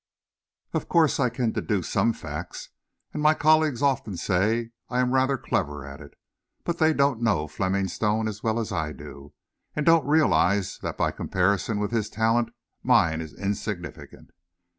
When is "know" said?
7.21-7.47